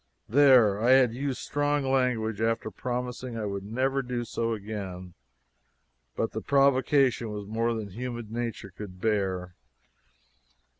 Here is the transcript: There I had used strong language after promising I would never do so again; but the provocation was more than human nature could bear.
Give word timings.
There 0.27 0.81
I 0.81 0.93
had 0.93 1.13
used 1.13 1.37
strong 1.37 1.83
language 1.83 2.41
after 2.41 2.71
promising 2.71 3.37
I 3.37 3.45
would 3.45 3.63
never 3.63 4.01
do 4.01 4.25
so 4.25 4.51
again; 4.51 5.13
but 6.15 6.31
the 6.31 6.41
provocation 6.41 7.29
was 7.29 7.45
more 7.45 7.75
than 7.75 7.91
human 7.91 8.31
nature 8.33 8.71
could 8.75 8.99
bear. 8.99 9.53